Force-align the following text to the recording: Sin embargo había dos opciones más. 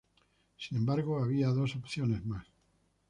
Sin 0.57 0.79
embargo 0.79 1.19
había 1.21 1.49
dos 1.49 1.75
opciones 1.75 2.25
más. 2.25 2.47